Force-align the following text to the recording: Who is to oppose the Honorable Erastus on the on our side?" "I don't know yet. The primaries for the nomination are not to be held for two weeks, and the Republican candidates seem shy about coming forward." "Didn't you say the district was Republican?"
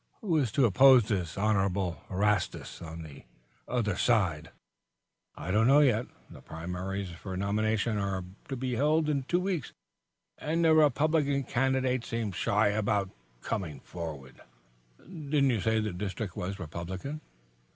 Who 0.21 0.35
is 0.37 0.51
to 0.53 0.65
oppose 0.65 1.03
the 1.07 1.31
Honorable 1.39 2.01
Erastus 2.09 2.81
on 2.81 3.03
the 3.03 3.21
on 3.67 3.87
our 3.87 3.95
side?" 3.95 4.49
"I 5.35 5.51
don't 5.51 5.67
know 5.67 5.81
yet. 5.81 6.07
The 6.27 6.41
primaries 6.41 7.11
for 7.11 7.33
the 7.33 7.37
nomination 7.37 7.99
are 7.99 8.21
not 8.21 8.33
to 8.49 8.55
be 8.55 8.73
held 8.77 9.05
for 9.05 9.21
two 9.27 9.39
weeks, 9.39 9.73
and 10.39 10.65
the 10.65 10.73
Republican 10.73 11.43
candidates 11.43 12.07
seem 12.07 12.31
shy 12.31 12.69
about 12.69 13.11
coming 13.43 13.79
forward." 13.81 14.41
"Didn't 14.97 15.51
you 15.51 15.61
say 15.61 15.79
the 15.79 15.93
district 15.93 16.35
was 16.35 16.57
Republican?" 16.57 17.21